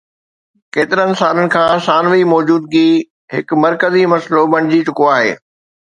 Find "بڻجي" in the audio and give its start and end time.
4.55-4.81